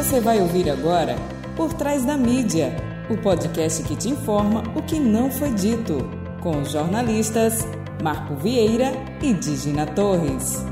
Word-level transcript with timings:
Você 0.00 0.18
vai 0.18 0.40
ouvir 0.40 0.70
agora 0.70 1.14
Por 1.54 1.74
Trás 1.74 2.06
da 2.06 2.16
Mídia, 2.16 2.74
o 3.10 3.20
podcast 3.20 3.82
que 3.84 3.94
te 3.94 4.08
informa 4.08 4.62
o 4.74 4.82
que 4.82 4.98
não 4.98 5.30
foi 5.30 5.52
dito, 5.52 5.98
com 6.42 6.62
os 6.62 6.70
jornalistas 6.70 7.58
Marco 8.02 8.34
Vieira 8.34 8.92
e 9.22 9.34
Digina 9.34 9.84
Torres. 9.84 10.64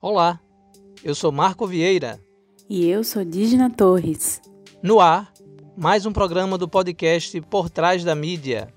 Olá, 0.00 0.38
eu 1.02 1.16
sou 1.16 1.32
Marco 1.32 1.66
Vieira. 1.66 2.20
E 2.68 2.88
eu 2.88 3.02
sou 3.02 3.24
Digina 3.24 3.68
Torres. 3.68 4.40
No 4.80 5.00
ar, 5.00 5.32
mais 5.76 6.06
um 6.06 6.12
programa 6.12 6.56
do 6.56 6.68
podcast 6.68 7.40
Por 7.40 7.68
Trás 7.68 8.04
da 8.04 8.14
Mídia. 8.14 8.72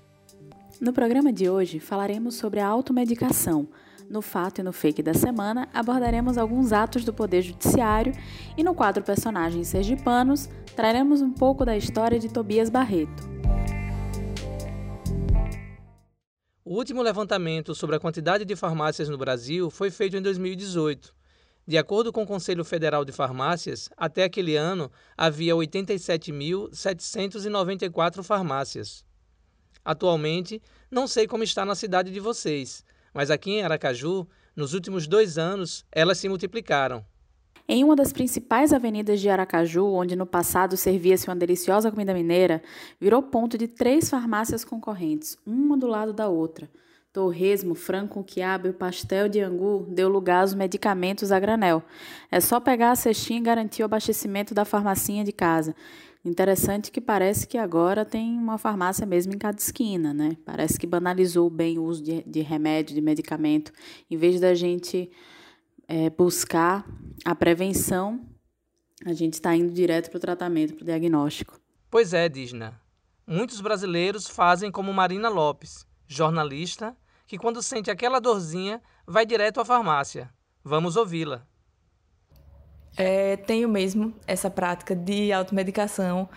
No 0.80 0.92
programa 0.92 1.32
de 1.32 1.48
hoje 1.48 1.78
falaremos 1.78 2.34
sobre 2.34 2.58
a 2.58 2.66
automedicação 2.66 3.68
no 4.08 4.22
Fato 4.22 4.60
e 4.60 4.62
no 4.62 4.72
Fake 4.72 5.02
da 5.02 5.14
semana, 5.14 5.68
abordaremos 5.72 6.38
alguns 6.38 6.72
atos 6.72 7.04
do 7.04 7.12
Poder 7.12 7.42
Judiciário 7.42 8.12
e 8.56 8.62
no 8.62 8.74
quadro 8.74 9.02
Personagens 9.02 9.68
Sergipanos, 9.68 10.48
traremos 10.76 11.20
um 11.20 11.32
pouco 11.32 11.64
da 11.64 11.76
história 11.76 12.18
de 12.18 12.28
Tobias 12.28 12.70
Barreto. 12.70 13.34
O 16.64 16.76
último 16.76 17.02
levantamento 17.02 17.74
sobre 17.74 17.96
a 17.96 18.00
quantidade 18.00 18.44
de 18.44 18.56
farmácias 18.56 19.08
no 19.08 19.18
Brasil 19.18 19.70
foi 19.70 19.90
feito 19.90 20.16
em 20.16 20.22
2018. 20.22 21.14
De 21.66 21.78
acordo 21.78 22.12
com 22.12 22.22
o 22.22 22.26
Conselho 22.26 22.64
Federal 22.64 23.04
de 23.04 23.12
Farmácias, 23.12 23.88
até 23.96 24.24
aquele 24.24 24.56
ano 24.56 24.90
havia 25.16 25.54
87.794 25.54 28.22
farmácias. 28.22 29.04
Atualmente, 29.84 30.62
não 30.90 31.06
sei 31.06 31.26
como 31.26 31.44
está 31.44 31.64
na 31.64 31.74
cidade 31.74 32.10
de 32.10 32.20
vocês, 32.20 32.84
mas 33.14 33.30
aqui 33.30 33.52
em 33.52 33.62
Aracaju, 33.62 34.26
nos 34.56 34.74
últimos 34.74 35.06
dois 35.06 35.38
anos, 35.38 35.86
elas 35.92 36.18
se 36.18 36.28
multiplicaram. 36.28 37.04
Em 37.66 37.82
uma 37.82 37.96
das 37.96 38.12
principais 38.12 38.74
avenidas 38.74 39.20
de 39.20 39.30
Aracaju, 39.30 39.86
onde 39.86 40.14
no 40.14 40.26
passado 40.26 40.76
servia-se 40.76 41.28
uma 41.28 41.36
deliciosa 41.36 41.90
comida 41.90 42.12
mineira, 42.12 42.62
virou 43.00 43.22
ponto 43.22 43.56
de 43.56 43.66
três 43.66 44.10
farmácias 44.10 44.64
concorrentes, 44.64 45.38
uma 45.46 45.74
do 45.74 45.86
lado 45.86 46.12
da 46.12 46.28
outra. 46.28 46.68
Torresmo, 47.10 47.74
frango 47.76 48.08
com 48.08 48.24
quiabo 48.24 48.66
e 48.66 48.72
pastel 48.72 49.28
de 49.28 49.40
angu 49.40 49.86
deu 49.88 50.08
lugar 50.08 50.40
aos 50.40 50.52
medicamentos 50.52 51.30
a 51.30 51.38
granel. 51.38 51.82
É 52.30 52.40
só 52.40 52.58
pegar 52.58 52.90
a 52.90 52.96
cestinha 52.96 53.38
e 53.38 53.42
garantir 53.42 53.82
o 53.82 53.84
abastecimento 53.86 54.52
da 54.52 54.64
farmacinha 54.64 55.24
de 55.24 55.30
casa. 55.30 55.76
Interessante 56.24 56.90
que 56.90 57.02
parece 57.02 57.46
que 57.46 57.58
agora 57.58 58.02
tem 58.02 58.38
uma 58.38 58.56
farmácia 58.56 59.04
mesmo 59.04 59.34
em 59.34 59.38
cada 59.38 59.58
esquina, 59.58 60.14
né? 60.14 60.38
Parece 60.44 60.78
que 60.78 60.86
banalizou 60.86 61.50
bem 61.50 61.78
o 61.78 61.84
uso 61.84 62.02
de, 62.02 62.22
de 62.22 62.40
remédio, 62.40 62.94
de 62.94 63.00
medicamento. 63.02 63.70
Em 64.10 64.16
vez 64.16 64.40
da 64.40 64.54
gente 64.54 65.10
é, 65.86 66.08
buscar 66.08 66.86
a 67.26 67.34
prevenção, 67.34 68.26
a 69.04 69.12
gente 69.12 69.34
está 69.34 69.54
indo 69.54 69.70
direto 69.70 70.08
para 70.08 70.16
o 70.16 70.20
tratamento, 70.20 70.74
para 70.74 70.82
o 70.82 70.86
diagnóstico. 70.86 71.60
Pois 71.90 72.14
é, 72.14 72.26
Disna. 72.26 72.80
Muitos 73.26 73.60
brasileiros 73.60 74.26
fazem 74.26 74.70
como 74.70 74.92
Marina 74.94 75.28
Lopes, 75.28 75.86
jornalista, 76.06 76.96
que 77.26 77.36
quando 77.36 77.62
sente 77.62 77.90
aquela 77.90 78.18
dorzinha, 78.18 78.82
vai 79.06 79.26
direto 79.26 79.60
à 79.60 79.64
farmácia. 79.64 80.30
Vamos 80.62 80.96
ouvi-la. 80.96 81.46
É, 82.96 83.36
tenho 83.36 83.68
mesmo 83.68 84.14
essa 84.26 84.48
prática 84.50 84.94
de 84.94 85.32
automedicação. 85.32 86.28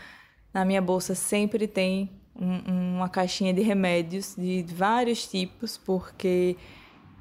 Na 0.53 0.65
minha 0.65 0.81
bolsa 0.81 1.13
sempre 1.13 1.67
tem 1.67 2.09
um, 2.35 2.95
uma 2.97 3.09
caixinha 3.09 3.53
de 3.53 3.61
remédios 3.61 4.35
de 4.35 4.65
vários 4.73 5.27
tipos, 5.27 5.77
porque 5.77 6.55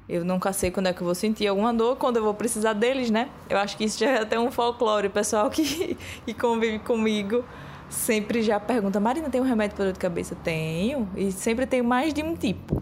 eu 0.09 0.23
nunca 0.23 0.53
sei 0.53 0.71
quando 0.71 0.87
é 0.87 0.93
que 0.93 1.01
eu 1.01 1.05
vou 1.05 1.15
sentir 1.15 1.47
alguma 1.47 1.73
dor, 1.73 1.97
quando 1.97 2.17
eu 2.17 2.23
vou 2.23 2.33
precisar 2.33 2.73
deles, 2.73 3.09
né? 3.11 3.29
Eu 3.49 3.57
acho 3.57 3.77
que 3.77 3.83
isso 3.83 3.99
já 3.99 4.09
é 4.09 4.21
até 4.21 4.39
um 4.39 4.51
folclore. 4.51 5.07
O 5.07 5.11
pessoal 5.11 5.49
que, 5.49 5.97
que 6.25 6.33
convive 6.33 6.79
comigo 6.79 7.43
sempre 7.89 8.41
já 8.41 8.59
pergunta: 8.59 8.99
Marina, 8.99 9.29
tem 9.29 9.41
um 9.41 9.43
remédio 9.45 9.75
para 9.75 9.85
dor 9.85 9.93
de 9.93 9.99
cabeça? 9.99 10.35
Tenho. 10.35 11.07
E 11.15 11.31
sempre 11.31 11.65
tem 11.65 11.81
mais 11.81 12.13
de 12.13 12.23
um 12.23 12.35
tipo 12.35 12.81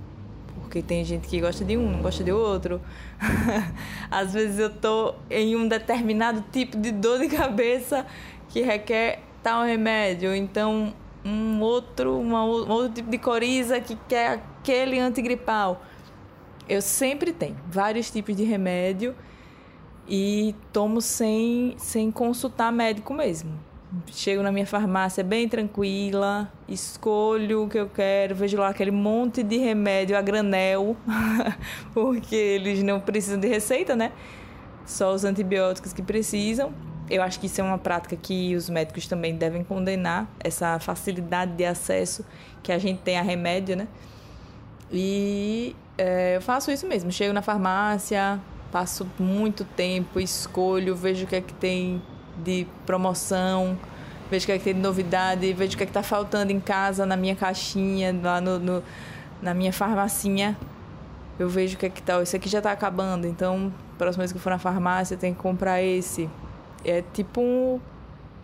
porque 0.75 0.81
tem 0.81 1.05
gente 1.05 1.25
que 1.29 1.39
gosta 1.39 1.63
de 1.63 1.77
um, 1.77 1.89
não 1.89 2.01
gosta 2.01 2.21
de 2.21 2.33
outro. 2.33 2.81
Às 4.11 4.33
vezes 4.33 4.59
eu 4.59 4.69
tô 4.69 5.15
em 5.29 5.55
um 5.55 5.69
determinado 5.69 6.43
tipo 6.51 6.75
de 6.75 6.91
dor 6.91 7.19
de 7.19 7.29
cabeça 7.29 8.05
que 8.49 8.61
requer 8.61 9.21
tal 9.41 9.63
remédio, 9.63 10.35
então 10.35 10.93
um 11.23 11.61
outro, 11.61 12.19
uma, 12.19 12.43
um 12.43 12.69
outro 12.69 12.93
tipo 12.93 13.09
de 13.09 13.17
coriza 13.17 13.79
que 13.79 13.95
quer 14.09 14.31
aquele 14.31 14.99
antigripal. 14.99 15.81
Eu 16.67 16.81
sempre 16.81 17.31
tenho 17.31 17.55
vários 17.67 18.11
tipos 18.11 18.35
de 18.35 18.43
remédio 18.43 19.15
e 20.05 20.53
tomo 20.73 20.99
sem, 20.99 21.75
sem 21.77 22.11
consultar 22.11 22.69
médico 22.69 23.13
mesmo. 23.13 23.57
Chego 24.11 24.41
na 24.41 24.51
minha 24.51 24.65
farmácia 24.65 25.23
bem 25.23 25.47
tranquila, 25.47 26.51
escolho 26.67 27.63
o 27.63 27.69
que 27.69 27.77
eu 27.77 27.87
quero, 27.87 28.35
vejo 28.35 28.57
lá 28.57 28.69
aquele 28.69 28.91
monte 28.91 29.43
de 29.43 29.57
remédio 29.57 30.17
a 30.17 30.21
granel, 30.21 30.95
porque 31.93 32.35
eles 32.35 32.83
não 32.83 32.99
precisam 32.99 33.39
de 33.39 33.47
receita, 33.47 33.95
né? 33.95 34.11
Só 34.85 35.13
os 35.13 35.23
antibióticos 35.23 35.93
que 35.93 36.01
precisam. 36.01 36.73
Eu 37.09 37.21
acho 37.21 37.39
que 37.39 37.45
isso 37.45 37.61
é 37.61 37.63
uma 37.63 37.77
prática 37.77 38.15
que 38.15 38.55
os 38.55 38.69
médicos 38.69 39.07
também 39.07 39.35
devem 39.35 39.63
condenar, 39.63 40.27
essa 40.39 40.79
facilidade 40.79 41.53
de 41.53 41.65
acesso 41.65 42.25
que 42.63 42.71
a 42.71 42.77
gente 42.79 43.01
tem 43.01 43.17
a 43.17 43.21
remédio, 43.21 43.75
né? 43.75 43.87
E 44.91 45.75
é, 45.97 46.37
eu 46.37 46.41
faço 46.41 46.71
isso 46.71 46.87
mesmo. 46.87 47.11
Chego 47.11 47.33
na 47.33 47.41
farmácia, 47.41 48.39
passo 48.71 49.07
muito 49.19 49.63
tempo, 49.63 50.19
escolho, 50.19 50.95
vejo 50.95 51.25
o 51.25 51.27
que 51.27 51.35
é 51.35 51.41
que 51.41 51.53
tem 51.53 52.01
de 52.43 52.67
promoção, 52.85 53.77
vejo 54.29 54.43
o 54.43 54.47
que 54.47 54.51
é 54.51 54.57
que 54.57 54.63
tem 54.63 54.73
de 54.73 54.79
novidade, 54.79 55.51
vejo 55.53 55.73
o 55.73 55.77
que 55.77 55.83
é 55.83 55.85
que 55.85 55.89
está 55.89 56.03
faltando 56.03 56.51
em 56.51 56.59
casa, 56.59 57.05
na 57.05 57.15
minha 57.15 57.35
caixinha, 57.35 58.17
lá 58.21 58.41
no, 58.41 58.59
no, 58.59 58.83
na 59.41 59.53
minha 59.53 59.73
farmacinha. 59.73 60.57
Eu 61.37 61.49
vejo 61.49 61.75
o 61.75 61.79
que 61.79 61.85
é 61.85 61.89
que 61.89 62.01
tá. 62.01 62.21
Esse 62.21 62.35
aqui 62.35 62.47
já 62.47 62.59
está 62.59 62.71
acabando, 62.71 63.27
então, 63.27 63.73
próxima 63.97 64.21
vez 64.21 64.31
que 64.31 64.37
eu 64.37 64.41
for 64.41 64.51
na 64.51 64.59
farmácia, 64.59 65.17
tenho 65.17 65.35
que 65.35 65.41
comprar 65.41 65.81
esse. 65.81 66.29
É 66.83 67.03
tipo 67.13 67.41
um. 67.41 67.79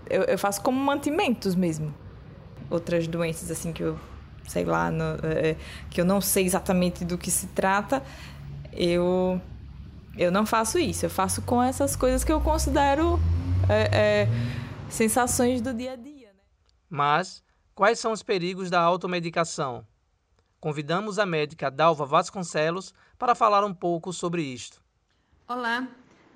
Eu, 0.10 0.24
eu 0.24 0.38
faço 0.38 0.62
como 0.62 0.78
mantimentos 0.78 1.56
mesmo. 1.56 1.94
Outras 2.70 3.08
doenças, 3.08 3.50
assim, 3.50 3.72
que 3.72 3.84
eu 3.84 3.98
sei 4.48 4.66
lá, 4.66 4.92
no, 4.92 5.16
é, 5.24 5.56
que 5.90 6.02
eu 6.02 6.06
não 6.06 6.20
sei 6.20 6.46
exatamente 6.46 7.06
do 7.06 7.18
que 7.18 7.32
se 7.32 7.48
trata, 7.48 8.04
eu 8.74 9.42
eu 10.18 10.32
não 10.32 10.46
faço 10.46 10.78
isso. 10.78 11.06
Eu 11.06 11.10
faço 11.10 11.42
com 11.42 11.62
essas 11.62 11.96
coisas 11.96 12.24
que 12.24 12.32
eu 12.32 12.42
considero 12.42 13.20
é, 13.70 14.24
é, 14.24 14.28
sensações 14.90 15.62
do 15.62 15.74
dia 15.74 15.94
a 15.94 15.96
dia. 15.96 16.28
Né? 16.28 16.44
Mas 16.90 17.44
quais 17.74 18.00
são 18.00 18.12
os 18.12 18.24
perigos 18.24 18.70
da 18.70 18.82
automedicação? 18.82 19.86
Convidamos 20.60 21.18
a 21.18 21.26
médica 21.26 21.72
Dalva 21.72 22.06
Vasconcelos 22.06 22.94
para 23.18 23.34
falar 23.34 23.66
um 23.66 23.74
pouco 23.74 24.14
sobre 24.14 24.44
isto. 24.44 24.82
Olá, 25.48 25.88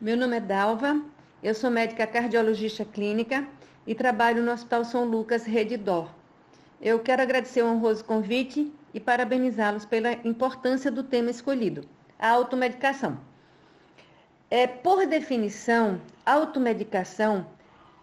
meu 0.02 0.18
nome 0.18 0.38
é 0.38 0.40
Dalva, 0.40 1.00
eu 1.44 1.54
sou 1.54 1.70
médica 1.70 2.08
cardiologista 2.08 2.84
clínica 2.84 3.48
e 3.86 3.94
trabalho 3.94 4.44
no 4.44 4.52
Hospital 4.52 4.84
São 4.84 5.06
Lucas 5.06 5.46
Rede 5.46 5.78
Dor. 5.78 6.10
Eu 6.82 7.00
quero 7.00 7.22
agradecer 7.22 7.62
o 7.62 7.68
honroso 7.68 8.04
convite 8.04 8.74
e 8.94 9.00
parabenizá-los 9.00 9.86
pela 9.86 10.14
importância 10.28 10.92
do 10.92 11.04
tema 11.04 11.30
escolhido, 11.30 11.88
a 12.18 12.30
automedicação. 12.30 13.20
É, 14.50 14.68
por 14.68 15.06
definição, 15.08 16.00
automedicação 16.26 17.48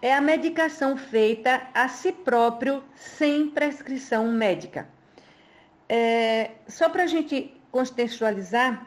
é 0.01 0.13
a 0.13 0.21
medicação 0.21 0.97
feita 0.97 1.63
a 1.73 1.89
si 1.89 2.11
próprio 2.11 2.83
sem 2.97 3.49
prescrição 3.49 4.27
médica. 4.33 4.89
É, 5.89 6.51
só 6.67 6.89
para 6.89 7.05
a 7.05 7.07
gente 7.07 7.55
contextualizar, 7.71 8.87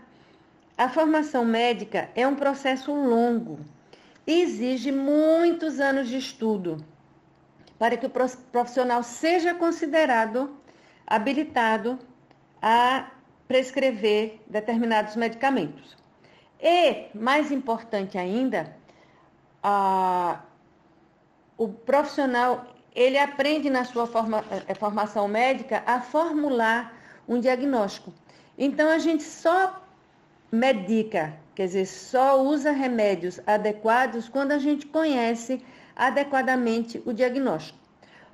a 0.78 0.90
formação 0.90 1.46
médica 1.46 2.10
é 2.16 2.28
um 2.28 2.36
processo 2.36 2.94
longo 2.94 3.60
e 4.28 4.42
exige 4.42 4.92
muitos 4.92 5.80
anos 5.80 6.10
de 6.10 6.18
estudo 6.18 6.84
para 7.80 7.96
que 7.96 8.06
o 8.06 8.10
profissional 8.10 9.02
seja 9.04 9.54
considerado 9.54 10.58
habilitado 11.08 11.98
a 12.62 13.12
prescrever 13.48 14.42
determinados 14.48 15.16
medicamentos. 15.16 15.96
E, 16.60 17.08
mais 17.14 17.52
importante 17.52 18.18
ainda, 18.18 18.76
a, 19.62 20.40
o 21.58 21.68
profissional 21.68 22.66
ele 22.96 23.18
aprende 23.18 23.70
na 23.70 23.84
sua 23.84 24.08
forma, 24.08 24.44
eh, 24.68 24.74
formação 24.74 25.28
médica 25.28 25.84
a 25.86 26.00
formular 26.00 26.94
um 27.28 27.40
diagnóstico. 27.40 28.14
Então 28.58 28.90
a 28.90 28.98
gente 28.98 29.24
só 29.24 29.86
medica, 30.50 31.34
quer 31.54 31.66
dizer, 31.66 31.86
só 31.88 32.42
usa 32.42 32.72
remédios 32.72 33.40
adequados 33.46 34.30
quando 34.30 34.54
a 34.54 34.60
gente 34.60 34.86
conhece 34.86 35.62
adequadamente 35.94 37.02
o 37.06 37.12
diagnóstico. 37.12 37.78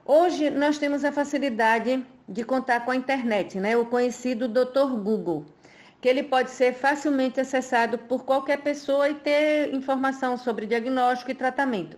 Hoje 0.06 0.50
nós 0.50 0.78
temos 0.78 1.04
a 1.04 1.12
facilidade 1.12 2.06
de 2.28 2.44
contar 2.44 2.86
com 2.86 2.92
a 2.92 2.96
internet, 2.96 3.60
né? 3.60 3.76
o 3.76 3.86
conhecido 3.86 4.48
Dr. 4.48 4.96
Google. 5.02 5.46
Que 6.02 6.10
ele 6.10 6.24
pode 6.24 6.50
ser 6.50 6.74
facilmente 6.74 7.40
acessado 7.40 7.98
por 7.98 8.26
qualquer 8.26 8.58
pessoa 8.62 9.08
e 9.08 9.14
ter 9.14 9.74
informação 9.74 10.36
sobre 10.36 10.66
diagnóstico 10.66 11.30
e 11.30 11.36
tratamento. 11.36 11.98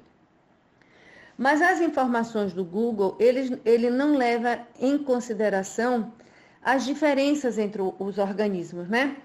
Mas 1.38 1.62
as 1.62 1.80
informações 1.80 2.54
do 2.54 2.66
Google, 2.66 3.16
ele, 3.20 3.60
ele 3.64 3.90
não 3.90 4.16
leva 4.18 4.60
em 4.80 4.98
consideração 4.98 6.14
as 6.62 6.86
diferenças 6.86 7.58
entre 7.58 7.82
os 7.82 8.18
organismos, 8.18 8.88
né? 8.90 9.16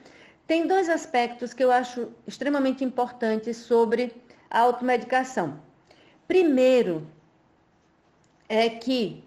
Tem 0.46 0.66
dois 0.66 0.88
aspectos 0.88 1.52
que 1.52 1.62
eu 1.62 1.70
acho 1.70 2.08
extremamente 2.26 2.82
importantes 2.82 3.58
sobre 3.58 4.14
a 4.48 4.60
automedicação. 4.60 5.60
Primeiro, 6.26 7.06
é 8.48 8.70
que 8.70 9.22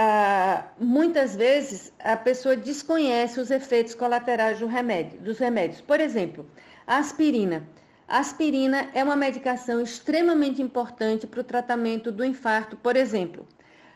ah, 0.00 0.62
muitas 0.78 1.34
vezes 1.34 1.92
a 1.98 2.16
pessoa 2.16 2.54
desconhece 2.54 3.40
os 3.40 3.50
efeitos 3.50 3.96
colaterais 3.96 4.60
do 4.60 4.66
remédio, 4.68 5.18
dos 5.18 5.38
remédios. 5.40 5.80
Por 5.80 5.98
exemplo, 5.98 6.46
a 6.86 6.98
aspirina. 6.98 7.68
A 8.06 8.20
aspirina 8.20 8.88
é 8.94 9.02
uma 9.02 9.16
medicação 9.16 9.80
extremamente 9.80 10.62
importante 10.62 11.26
para 11.26 11.40
o 11.40 11.44
tratamento 11.44 12.12
do 12.12 12.24
infarto, 12.24 12.76
por 12.76 12.94
exemplo. 12.94 13.44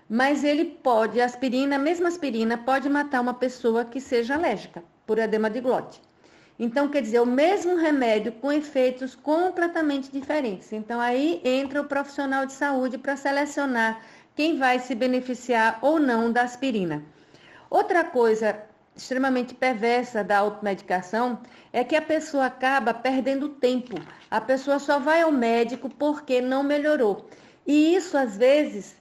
Mas 0.09 0.43
ele 0.43 0.65
pode, 0.65 1.21
a 1.21 1.25
aspirina, 1.25 1.77
a 1.77 1.79
mesma 1.79 2.09
aspirina, 2.09 2.59
pode 2.59 2.89
matar 2.89 3.21
uma 3.21 3.35
pessoa 3.35 3.85
que 3.85 4.01
seja 4.01 4.35
alérgica 4.35 4.83
por 5.07 5.21
edema 5.21 5.49
de 5.49 5.61
glote. 5.61 6.03
Então, 6.59 6.89
quer 6.89 7.03
dizer, 7.03 7.21
o 7.21 7.27
mesmo 7.27 7.77
remédio 7.77 8.33
com 8.33 8.51
efeitos 8.51 9.15
completamente 9.15 10.11
diferentes. 10.11 10.73
Então, 10.73 11.01
aí 11.01 11.41
entra 11.45 11.81
o 11.81 11.85
profissional 11.85 12.45
de 12.45 12.55
saúde 12.55 12.99
para 12.99 13.17
selecionar 13.17 14.03
quem 14.35 14.59
vai 14.59 14.79
se 14.79 14.95
beneficiar 14.95 15.79
ou 15.83 15.99
não 15.99 16.33
da 16.33 16.43
aspirina. 16.43 17.03
Outra 17.69 18.05
coisa 18.05 18.63
extremamente 18.95 19.55
perversa 19.55 20.23
da 20.23 20.39
automedicação 20.39 21.41
é 21.73 21.83
que 21.83 21.97
a 21.97 22.03
pessoa 22.03 22.47
acaba 22.47 22.93
perdendo 22.93 23.49
tempo. 23.49 23.97
A 24.31 24.41
pessoa 24.41 24.79
só 24.79 24.99
vai 24.99 25.23
ao 25.23 25.33
médico 25.33 25.89
porque 25.89 26.41
não 26.41 26.63
melhorou. 26.63 27.29
E 27.67 27.95
isso, 27.95 28.17
às 28.17 28.37
vezes, 28.37 28.97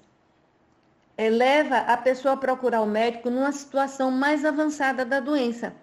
leva 1.17 1.77
a 1.77 1.97
pessoa 1.97 2.33
a 2.33 2.37
procurar 2.37 2.81
o 2.81 2.85
médico 2.85 3.29
numa 3.29 3.51
situação 3.51 4.09
mais 4.09 4.45
avançada 4.45 5.03
da 5.03 5.19
doença. 5.19 5.73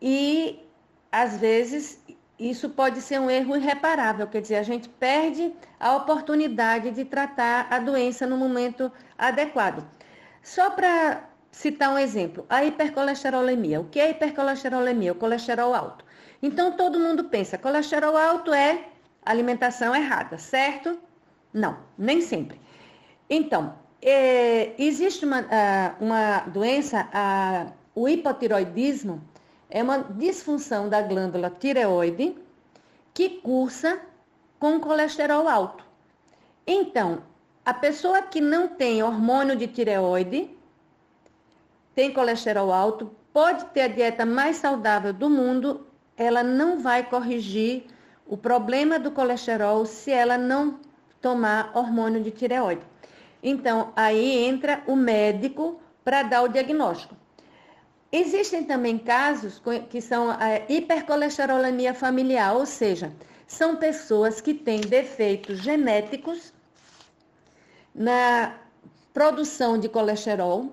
E, 0.00 0.58
às 1.10 1.38
vezes, 1.38 1.98
isso 2.50 2.70
pode 2.70 3.00
ser 3.00 3.20
um 3.20 3.30
erro 3.30 3.56
irreparável, 3.56 4.26
quer 4.26 4.40
dizer, 4.40 4.56
a 4.56 4.62
gente 4.62 4.88
perde 4.88 5.52
a 5.78 5.94
oportunidade 5.96 6.90
de 6.90 7.04
tratar 7.04 7.66
a 7.70 7.78
doença 7.78 8.26
no 8.26 8.36
momento 8.36 8.90
adequado. 9.16 9.86
Só 10.42 10.70
para 10.70 11.28
citar 11.50 11.90
um 11.90 11.98
exemplo, 11.98 12.44
a 12.48 12.64
hipercolesterolemia. 12.64 13.80
O 13.80 13.84
que 13.84 14.00
é 14.00 14.10
hipercolesterolemia? 14.10 15.12
O 15.12 15.14
colesterol 15.14 15.74
alto. 15.74 16.04
Então 16.42 16.72
todo 16.72 16.98
mundo 16.98 17.24
pensa, 17.24 17.58
colesterol 17.58 18.16
alto 18.16 18.52
é 18.52 18.86
alimentação 19.24 19.94
errada, 19.94 20.38
certo? 20.38 20.98
Não, 21.52 21.78
nem 21.96 22.20
sempre. 22.20 22.60
Então, 23.28 23.74
é, 24.00 24.74
existe 24.78 25.24
uma, 25.24 25.46
ah, 25.50 25.94
uma 26.00 26.40
doença, 26.40 27.08
a, 27.12 27.66
o 27.94 28.08
hipotiroidismo, 28.08 29.22
é 29.74 29.82
uma 29.82 30.00
disfunção 30.00 30.86
da 30.86 31.00
glândula 31.00 31.48
tireoide 31.48 32.36
que 33.14 33.40
cursa 33.40 33.98
com 34.58 34.78
colesterol 34.78 35.48
alto. 35.48 35.82
Então, 36.66 37.22
a 37.64 37.72
pessoa 37.72 38.20
que 38.20 38.38
não 38.38 38.68
tem 38.68 39.02
hormônio 39.02 39.56
de 39.56 39.66
tireoide, 39.66 40.50
tem 41.94 42.12
colesterol 42.12 42.70
alto, 42.70 43.10
pode 43.32 43.64
ter 43.66 43.80
a 43.80 43.88
dieta 43.88 44.26
mais 44.26 44.56
saudável 44.56 45.12
do 45.12 45.30
mundo, 45.30 45.86
ela 46.18 46.42
não 46.42 46.78
vai 46.78 47.08
corrigir 47.08 47.86
o 48.26 48.36
problema 48.36 48.98
do 48.98 49.10
colesterol 49.10 49.86
se 49.86 50.10
ela 50.10 50.36
não 50.36 50.80
tomar 51.18 51.70
hormônio 51.74 52.22
de 52.22 52.30
tireoide. 52.30 52.82
Então, 53.42 53.90
aí 53.96 54.44
entra 54.44 54.82
o 54.86 54.94
médico 54.94 55.80
para 56.04 56.22
dar 56.22 56.42
o 56.42 56.48
diagnóstico. 56.48 57.21
Existem 58.14 58.62
também 58.62 58.98
casos 58.98 59.62
que 59.88 60.02
são 60.02 60.28
a 60.30 60.58
hipercolesterolemia 60.68 61.94
familiar, 61.94 62.54
ou 62.54 62.66
seja, 62.66 63.10
são 63.46 63.76
pessoas 63.76 64.38
que 64.38 64.52
têm 64.52 64.82
defeitos 64.82 65.60
genéticos 65.60 66.52
na 67.94 68.54
produção 69.14 69.78
de 69.78 69.88
colesterol. 69.88 70.70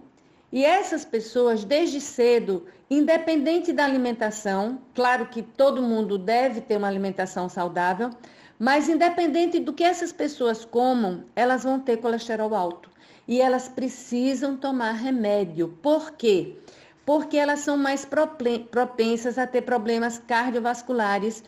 E 0.51 0.65
essas 0.65 1.05
pessoas, 1.05 1.63
desde 1.63 2.01
cedo, 2.01 2.65
independente 2.89 3.71
da 3.71 3.85
alimentação, 3.85 4.81
claro 4.93 5.27
que 5.27 5.41
todo 5.41 5.81
mundo 5.81 6.17
deve 6.17 6.59
ter 6.59 6.75
uma 6.75 6.89
alimentação 6.89 7.47
saudável, 7.47 8.09
mas 8.59 8.89
independente 8.89 9.59
do 9.59 9.71
que 9.71 9.85
essas 9.85 10.11
pessoas 10.11 10.65
comam, 10.65 11.23
elas 11.33 11.63
vão 11.63 11.79
ter 11.79 11.97
colesterol 11.97 12.53
alto. 12.53 12.89
E 13.25 13.39
elas 13.39 13.69
precisam 13.69 14.57
tomar 14.57 14.91
remédio. 14.91 15.69
Por 15.81 16.11
quê? 16.11 16.57
porque 16.57 16.68
elas 17.37 17.61
são 17.61 17.75
mais 17.75 18.05
propensas 18.71 19.37
a 19.37 19.47
ter 19.47 19.63
problemas 19.63 20.19
cardiovasculares 20.19 21.43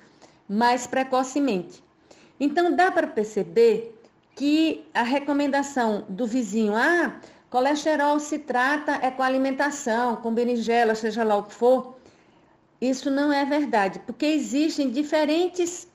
mais 0.49 0.87
precocemente. 0.87 1.83
Então, 2.39 2.75
dá 2.75 2.91
para 2.91 3.05
perceber 3.05 3.95
que 4.35 4.83
a 4.93 5.03
recomendação 5.03 6.03
do 6.09 6.25
vizinho, 6.25 6.75
ah, 6.75 7.15
colesterol 7.49 8.19
se 8.19 8.39
trata 8.39 8.93
é 9.01 9.11
com 9.11 9.21
alimentação, 9.21 10.15
com 10.15 10.33
berinjela, 10.33 10.95
seja 10.95 11.23
lá 11.23 11.35
o 11.35 11.43
que 11.43 11.53
for, 11.53 11.95
isso 12.81 13.11
não 13.11 13.31
é 13.31 13.45
verdade, 13.45 13.99
porque 13.99 14.25
existem 14.25 14.89
diferentes 14.89 15.87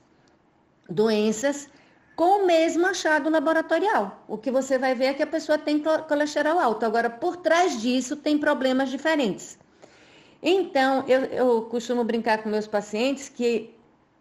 doenças 0.89 1.67
com 2.17 2.41
o 2.41 2.47
mesmo 2.47 2.87
achado 2.87 3.29
laboratorial. 3.29 4.23
O 4.27 4.39
que 4.39 4.49
você 4.49 4.79
vai 4.79 4.95
ver 4.95 5.05
é 5.05 5.13
que 5.13 5.21
a 5.21 5.27
pessoa 5.27 5.55
tem 5.55 5.83
colesterol 6.07 6.59
alto. 6.59 6.83
Agora, 6.83 7.11
por 7.11 7.37
trás 7.37 7.79
disso, 7.79 8.15
tem 8.15 8.39
problemas 8.39 8.89
diferentes. 8.89 9.59
Então, 10.41 11.05
eu, 11.07 11.25
eu 11.25 11.61
costumo 11.63 12.03
brincar 12.03 12.41
com 12.41 12.49
meus 12.49 12.65
pacientes 12.65 13.29
que 13.29 13.71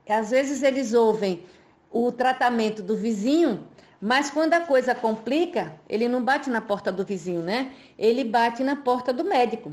às 0.07 0.31
vezes 0.31 0.63
eles 0.63 0.93
ouvem 0.93 1.43
o 1.91 2.13
tratamento 2.13 2.83
do 2.83 2.95
vizinho, 2.95 3.67
mas 3.99 4.31
quando 4.31 4.53
a 4.53 4.61
coisa 4.61 4.95
complica, 4.95 5.73
ele 5.89 6.07
não 6.07 6.23
bate 6.23 6.51
na 6.51 6.61
porta 6.61 6.93
do 6.93 7.03
vizinho, 7.03 7.41
né? 7.41 7.73
Ele 7.99 8.25
bate 8.25 8.63
na 8.63 8.77
porta 8.77 9.11
do 9.11 9.25
médico. 9.25 9.73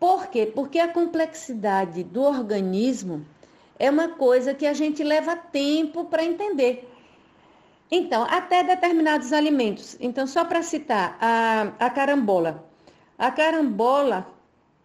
Por 0.00 0.28
quê? 0.28 0.46
Porque 0.46 0.78
a 0.78 0.88
complexidade 0.88 2.02
do 2.02 2.22
organismo 2.22 3.26
é 3.78 3.90
uma 3.90 4.08
coisa 4.08 4.54
que 4.54 4.66
a 4.66 4.72
gente 4.72 5.04
leva 5.04 5.36
tempo 5.36 6.06
para 6.06 6.24
entender. 6.24 6.94
Então, 7.90 8.26
até 8.28 8.62
determinados 8.62 9.32
alimentos. 9.32 9.96
Então, 9.98 10.26
só 10.26 10.44
para 10.44 10.62
citar, 10.62 11.16
a, 11.20 11.72
a 11.78 11.90
carambola. 11.90 12.68
A 13.16 13.30
carambola, 13.30 14.26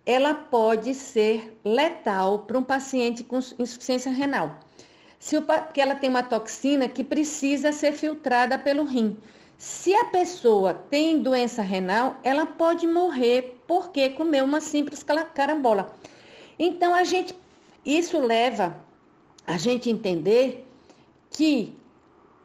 ela 0.05 0.33
pode 0.33 0.93
ser 0.93 1.59
letal 1.65 2.39
para 2.39 2.57
um 2.57 2.63
paciente 2.63 3.23
com 3.23 3.39
insuficiência 3.59 4.11
renal. 4.11 4.57
Se 5.19 5.37
o, 5.37 5.41
porque 5.41 5.81
ela 5.81 5.95
tem 5.95 6.09
uma 6.09 6.23
toxina 6.23 6.87
que 6.87 7.03
precisa 7.03 7.71
ser 7.71 7.93
filtrada 7.93 8.57
pelo 8.57 8.83
rim. 8.83 9.17
Se 9.57 9.93
a 9.93 10.05
pessoa 10.05 10.73
tem 10.73 11.21
doença 11.21 11.61
renal, 11.61 12.17
ela 12.23 12.45
pode 12.45 12.87
morrer 12.87 13.61
porque 13.67 14.09
comeu 14.09 14.43
uma 14.45 14.59
simples 14.59 15.03
carambola. 15.33 15.93
Então, 16.57 16.93
a 16.93 17.03
gente, 17.03 17.35
isso 17.85 18.19
leva 18.19 18.75
a 19.45 19.57
gente 19.57 19.89
entender 19.89 20.67
que 21.29 21.75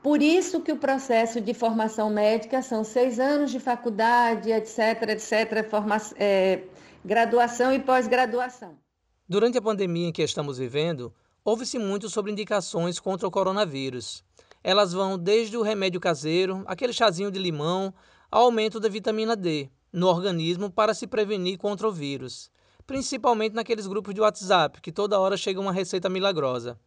por 0.02 0.22
isso 0.22 0.60
que 0.60 0.72
o 0.72 0.76
processo 0.76 1.40
de 1.40 1.52
formação 1.52 2.08
médica 2.08 2.62
são 2.62 2.84
seis 2.84 3.18
anos 3.18 3.50
de 3.50 3.58
faculdade, 3.58 4.50
etc., 4.50 5.02
etc., 5.08 5.68
forma, 5.68 5.96
é, 6.16 6.62
graduação 7.04 7.72
e 7.72 7.80
pós-graduação. 7.80 8.78
Durante 9.28 9.58
a 9.58 9.62
pandemia 9.62 10.08
em 10.08 10.12
que 10.12 10.22
estamos 10.22 10.58
vivendo, 10.58 11.12
ouve-se 11.44 11.78
muito 11.78 12.08
sobre 12.08 12.30
indicações 12.30 13.00
contra 13.00 13.26
o 13.26 13.30
coronavírus. 13.30 14.24
Elas 14.62 14.92
vão 14.92 15.18
desde 15.18 15.56
o 15.56 15.62
remédio 15.62 16.00
caseiro, 16.00 16.62
aquele 16.66 16.92
chazinho 16.92 17.30
de 17.30 17.38
limão, 17.38 17.92
ao 18.30 18.44
aumento 18.44 18.78
da 18.78 18.88
vitamina 18.88 19.34
D 19.34 19.68
no 19.92 20.06
organismo 20.06 20.70
para 20.70 20.94
se 20.94 21.06
prevenir 21.06 21.58
contra 21.58 21.88
o 21.88 21.92
vírus, 21.92 22.50
principalmente 22.86 23.54
naqueles 23.54 23.86
grupos 23.86 24.14
de 24.14 24.20
WhatsApp 24.20 24.80
que 24.80 24.92
toda 24.92 25.18
hora 25.18 25.36
chega 25.36 25.60
uma 25.60 25.72
receita 25.72 26.08
milagrosa 26.08 26.78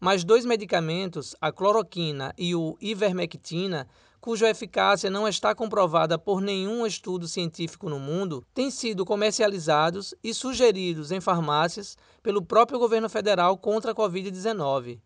mas 0.00 0.24
dois 0.24 0.44
medicamentos, 0.44 1.34
a 1.40 1.50
cloroquina 1.50 2.34
e 2.36 2.54
o 2.54 2.76
ivermectina, 2.80 3.86
cuja 4.20 4.48
eficácia 4.48 5.10
não 5.10 5.28
está 5.28 5.54
comprovada 5.54 6.18
por 6.18 6.40
nenhum 6.40 6.86
estudo 6.86 7.28
científico 7.28 7.88
no 7.90 7.98
mundo, 7.98 8.44
têm 8.54 8.70
sido 8.70 9.04
comercializados 9.04 10.14
e 10.24 10.32
sugeridos 10.32 11.12
em 11.12 11.20
farmácias 11.20 11.96
pelo 12.22 12.42
próprio 12.42 12.78
governo 12.78 13.08
federal 13.08 13.58
contra 13.58 13.92
a 13.92 13.94
Covid-19. 13.94 14.98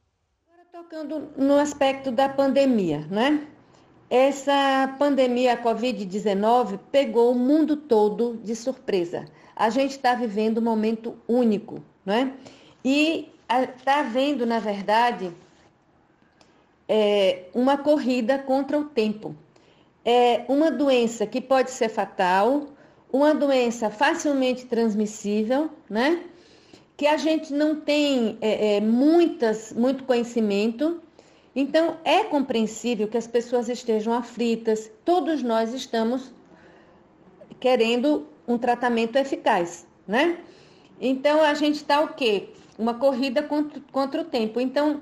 Agora 0.46 0.66
tocando 0.72 1.28
no 1.36 1.58
aspecto 1.58 2.12
da 2.12 2.28
pandemia, 2.28 3.06
né? 3.10 3.46
Essa 4.10 4.94
pandemia, 4.98 5.54
a 5.54 5.62
Covid-19, 5.62 6.78
pegou 6.90 7.32
o 7.32 7.38
mundo 7.38 7.76
todo 7.76 8.40
de 8.42 8.56
surpresa. 8.56 9.26
A 9.54 9.68
gente 9.68 9.90
está 9.90 10.14
vivendo 10.14 10.58
um 10.58 10.62
momento 10.62 11.18
único, 11.28 11.82
não 12.06 12.14
é? 12.14 12.32
e 12.84 13.28
está 13.48 14.00
havendo, 14.00 14.44
na 14.44 14.58
verdade, 14.58 15.32
é, 16.88 17.44
uma 17.54 17.76
corrida 17.76 18.38
contra 18.38 18.78
o 18.78 18.84
tempo. 18.84 19.34
É 20.04 20.44
uma 20.48 20.70
doença 20.70 21.26
que 21.26 21.40
pode 21.40 21.70
ser 21.70 21.88
fatal, 21.88 22.68
uma 23.12 23.34
doença 23.34 23.90
facilmente 23.90 24.66
transmissível, 24.66 25.70
né? 25.88 26.22
Que 26.96 27.06
a 27.06 27.16
gente 27.16 27.52
não 27.52 27.76
tem 27.76 28.38
é, 28.40 28.76
é, 28.76 28.80
muitas, 28.80 29.72
muito 29.72 30.04
conhecimento. 30.04 31.00
Então, 31.54 31.96
é 32.04 32.24
compreensível 32.24 33.08
que 33.08 33.16
as 33.16 33.26
pessoas 33.26 33.68
estejam 33.68 34.12
aflitas. 34.12 34.90
Todos 35.04 35.42
nós 35.42 35.72
estamos 35.74 36.32
querendo 37.60 38.26
um 38.46 38.56
tratamento 38.56 39.16
eficaz, 39.16 39.86
né? 40.06 40.38
Então, 41.00 41.42
a 41.42 41.54
gente 41.54 41.76
está 41.76 42.00
o 42.00 42.08
quê? 42.14 42.48
Uma 42.78 42.94
corrida 42.94 43.42
contra, 43.42 43.82
contra 43.90 44.22
o 44.22 44.24
tempo. 44.24 44.60
Então, 44.60 45.00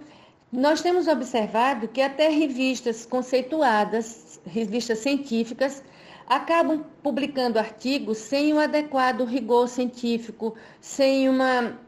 nós 0.50 0.80
temos 0.80 1.06
observado 1.06 1.88
que 1.88 2.00
até 2.00 2.28
revistas 2.28 3.04
conceituadas, 3.04 4.40
revistas 4.46 4.98
científicas, 4.98 5.82
acabam 6.26 6.84
publicando 7.02 7.58
artigos 7.58 8.18
sem 8.18 8.52
o 8.52 8.58
adequado 8.58 9.24
rigor 9.24 9.68
científico, 9.68 10.54
sem 10.80 11.28
uma 11.28 11.78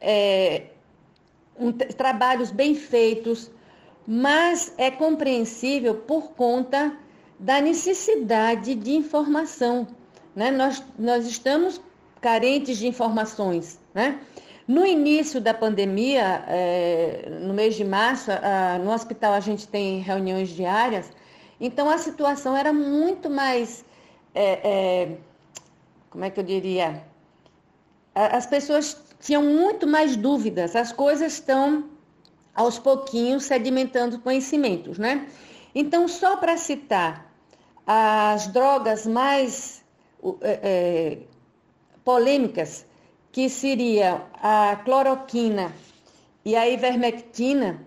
é, 0.00 0.64
um, 1.58 1.70
trabalhos 1.72 2.50
bem 2.50 2.74
feitos, 2.74 3.50
mas 4.06 4.72
é 4.78 4.90
compreensível 4.90 5.94
por 5.94 6.32
conta 6.32 6.96
da 7.38 7.60
necessidade 7.60 8.74
de 8.74 8.92
informação. 8.92 9.86
Né? 10.34 10.50
Nós, 10.50 10.82
nós 10.98 11.26
estamos 11.26 11.80
carentes 12.20 12.78
de 12.78 12.86
informações. 12.86 13.78
Né? 13.94 14.18
No 14.70 14.86
início 14.86 15.40
da 15.40 15.52
pandemia, 15.52 16.44
é, 16.46 17.28
no 17.42 17.52
mês 17.52 17.74
de 17.74 17.82
março, 17.82 18.30
a, 18.30 18.78
no 18.78 18.92
hospital 18.92 19.32
a 19.32 19.40
gente 19.40 19.66
tem 19.66 19.98
reuniões 19.98 20.50
diárias, 20.50 21.10
então 21.60 21.90
a 21.90 21.98
situação 21.98 22.56
era 22.56 22.72
muito 22.72 23.28
mais. 23.28 23.84
É, 24.32 24.44
é, 24.72 25.16
como 26.08 26.24
é 26.24 26.30
que 26.30 26.38
eu 26.38 26.44
diria? 26.44 27.04
As 28.14 28.46
pessoas 28.46 28.96
tinham 29.18 29.42
muito 29.42 29.88
mais 29.88 30.14
dúvidas, 30.14 30.76
as 30.76 30.92
coisas 30.92 31.32
estão 31.32 31.86
aos 32.54 32.78
pouquinhos 32.78 33.42
sedimentando 33.42 34.20
conhecimentos, 34.20 35.00
né? 35.00 35.26
Então, 35.74 36.06
só 36.06 36.36
para 36.36 36.56
citar 36.56 37.28
as 37.84 38.46
drogas 38.46 39.04
mais 39.04 39.84
é, 40.42 41.18
polêmicas 42.04 42.86
que 43.32 43.48
seria 43.48 44.22
a 44.42 44.76
cloroquina 44.84 45.72
e 46.44 46.56
a 46.56 46.68
ivermectina, 46.68 47.80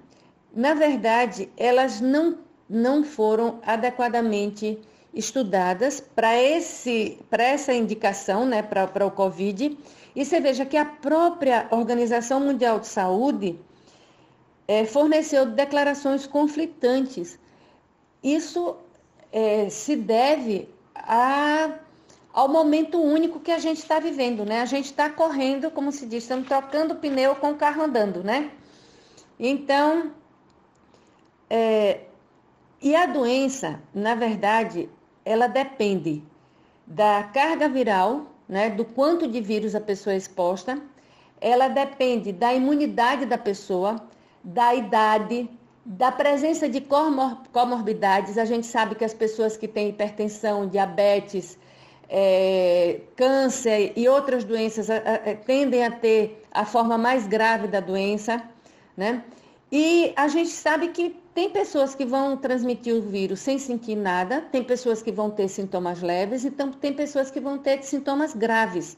na 0.53 0.73
verdade, 0.73 1.50
elas 1.57 2.00
não, 2.00 2.38
não 2.69 3.03
foram 3.03 3.59
adequadamente 3.65 4.79
estudadas 5.13 6.00
para 6.00 6.33
essa 6.33 7.73
indicação, 7.73 8.45
né, 8.45 8.62
para 8.62 9.05
o 9.05 9.12
Covid. 9.12 9.77
E 10.15 10.25
você 10.25 10.39
veja 10.39 10.65
que 10.65 10.77
a 10.77 10.85
própria 10.85 11.67
Organização 11.71 12.39
Mundial 12.39 12.79
de 12.79 12.88
Saúde 12.88 13.59
é, 14.67 14.85
forneceu 14.85 15.45
declarações 15.45 16.25
conflitantes. 16.25 17.39
Isso 18.23 18.75
é, 19.31 19.69
se 19.69 19.95
deve 19.95 20.69
a 20.95 21.79
ao 22.33 22.47
momento 22.49 22.99
único 22.99 23.39
que 23.39 23.51
a 23.51 23.59
gente 23.59 23.77
está 23.77 23.99
vivendo, 23.99 24.43
né? 24.43 24.61
A 24.61 24.65
gente 24.65 24.85
está 24.85 25.07
correndo, 25.09 25.69
como 25.69 25.91
se 25.91 26.07
diz, 26.07 26.23
estamos 26.23 26.47
trocando 26.47 26.95
pneu 26.95 27.35
com 27.35 27.51
o 27.51 27.55
carro 27.55 27.83
andando, 27.83 28.23
né? 28.23 28.49
Então, 29.39 30.11
é, 31.47 32.01
e 32.81 32.95
a 32.95 33.05
doença, 33.05 33.79
na 33.93 34.15
verdade, 34.15 34.89
ela 35.23 35.47
depende 35.47 36.23
da 36.87 37.23
carga 37.23 37.69
viral, 37.69 38.25
né? 38.49 38.71
Do 38.71 38.83
quanto 38.83 39.27
de 39.27 39.39
vírus 39.39 39.75
a 39.75 39.81
pessoa 39.81 40.15
é 40.15 40.17
exposta, 40.17 40.81
ela 41.39 41.67
depende 41.67 42.31
da 42.31 42.51
imunidade 42.51 43.27
da 43.27 43.37
pessoa, 43.37 44.01
da 44.43 44.73
idade, 44.73 45.47
da 45.85 46.11
presença 46.11 46.67
de 46.67 46.81
comorbidades. 47.51 48.37
A 48.37 48.45
gente 48.45 48.65
sabe 48.65 48.95
que 48.95 49.05
as 49.05 49.13
pessoas 49.13 49.55
que 49.55 49.67
têm 49.67 49.89
hipertensão, 49.89 50.67
diabetes, 50.67 51.59
é, 52.15 53.01
câncer 53.15 53.91
e 53.96 54.08
outras 54.08 54.43
doenças 54.43 54.88
a, 54.88 54.98
a, 54.98 55.36
tendem 55.36 55.84
a 55.84 55.89
ter 55.89 56.46
a 56.51 56.63
forma 56.63 56.96
mais 56.96 57.25
grave 57.25 57.67
da 57.67 57.79
doença, 57.79 58.43
né? 58.96 59.24
E 59.72 60.13
a 60.15 60.27
gente 60.27 60.51
sabe 60.51 60.89
que 60.89 61.15
tem 61.34 61.50
pessoas 61.50 61.96
que 61.96 62.05
vão 62.05 62.38
transmitir 62.38 62.93
o 62.93 63.01
vírus 63.01 63.39
sem 63.39 63.58
sentir 63.58 63.96
nada, 63.96 64.41
tem 64.41 64.63
pessoas 64.63 65.01
que 65.01 65.12
vão 65.12 65.32
ter 65.32 65.48
sintomas 65.48 66.03
leves, 66.03 66.46
então 66.46 66.72
tem 66.72 66.93
pessoas 66.93 67.32
que 67.32 67.39
vão 67.39 67.58
ter 67.58 67.82
sintomas 67.82 68.36
graves. 68.36 68.96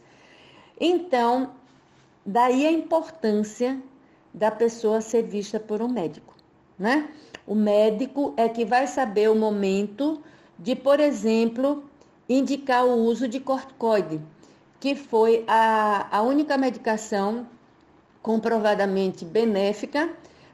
Então, 0.78 1.52
daí 2.26 2.68
a 2.68 2.72
importância 2.72 3.82
da 4.34 4.52
pessoa 4.52 5.00
ser 5.00 5.24
vista 5.24 5.58
por 5.58 5.82
um 5.82 5.88
médico, 5.88 6.36
né? 6.78 7.08
O 7.48 7.56
médico 7.56 8.34
é 8.36 8.50
que 8.50 8.66
vai 8.66 8.88
saber 8.88 9.30
o 9.30 9.36
momento 9.36 10.22
de, 10.60 10.76
por 10.76 11.00
exemplo, 11.00 11.86
indicar 12.27 12.86
o 12.86 12.96
uso 12.96 13.27
de 13.27 13.39
corticoide, 13.39 14.22
que 14.79 14.96
foi 14.96 15.44
a, 15.48 16.08
a 16.12 16.22
única 16.22 16.58
medicação 16.58 17.48
comprovadamente 18.22 19.24
benéfica, 19.24 20.10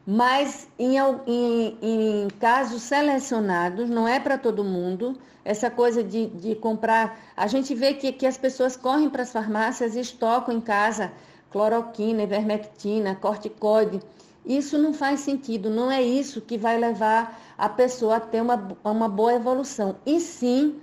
mas 0.06 0.68
em, 0.78 0.98
em, 0.98 1.78
em 1.82 2.28
casos 2.40 2.82
selecionados, 2.82 3.90
não 3.90 4.08
é 4.08 4.20
para 4.20 4.38
todo 4.38 4.64
mundo, 4.64 5.18
essa 5.44 5.70
coisa 5.70 6.04
de, 6.04 6.28
de 6.28 6.56
comprar. 6.56 7.20
A 7.36 7.48
gente 7.48 7.74
vê 7.74 7.94
que, 7.94 8.12
que 8.12 8.26
as 8.26 8.38
pessoas 8.38 8.76
correm 8.76 9.10
para 9.10 9.24
as 9.24 9.32
farmácias 9.32 9.96
e 9.96 10.00
estocam 10.00 10.56
em 10.56 10.62
casa 10.62 11.12
cloroquina, 11.52 12.24
ivermectina, 12.24 13.16
corticoide. 13.16 14.00
Isso 14.46 14.78
não 14.78 14.94
faz 14.94 15.20
sentido, 15.20 15.70
não 15.70 15.92
é 15.92 16.02
isso 16.02 16.42
que 16.42 16.58
vai 16.58 16.78
levar 16.78 17.40
a 17.58 17.70
pessoa 17.70 18.16
a 18.16 18.20
ter 18.20 18.42
uma, 18.42 18.76
uma 18.84 19.08
boa 19.08 19.34
evolução. 19.34 19.96
E 20.06 20.20
sim 20.20 20.80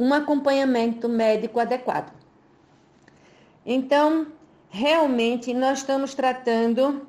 um 0.00 0.14
acompanhamento 0.14 1.06
médico 1.10 1.60
adequado. 1.60 2.10
Então, 3.66 4.28
realmente, 4.70 5.52
nós 5.52 5.80
estamos 5.80 6.14
tratando 6.14 7.06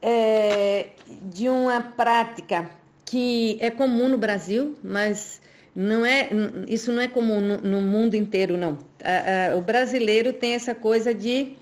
é, 0.00 0.86
de 1.24 1.50
uma 1.50 1.82
prática 1.82 2.70
que 3.04 3.58
é 3.60 3.70
comum 3.70 4.08
no 4.08 4.16
Brasil, 4.16 4.74
mas 4.82 5.42
não 5.76 6.06
é, 6.06 6.30
isso 6.66 6.90
não 6.90 7.02
é 7.02 7.08
comum 7.08 7.38
no, 7.38 7.58
no 7.58 7.82
mundo 7.82 8.14
inteiro, 8.14 8.56
não. 8.56 8.78
A, 9.04 9.52
a, 9.52 9.56
o 9.56 9.60
brasileiro 9.60 10.32
tem 10.32 10.54
essa 10.54 10.74
coisa 10.74 11.12
de 11.12 11.54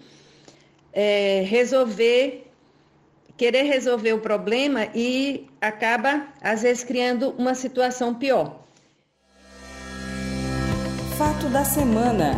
é, 0.93 1.43
resolver, 1.49 2.47
querer 3.37 3.63
resolver 3.63 4.13
o 4.13 4.21
problema 4.21 4.87
e 4.95 5.49
acaba, 5.61 6.29
às 6.41 6.63
vezes, 6.63 6.85
criando 6.85 7.35
uma 7.37 7.57
situação 7.57 8.15
pior. 8.15 8.61
Fato 11.21 11.51
da 11.51 11.63
semana. 11.63 12.33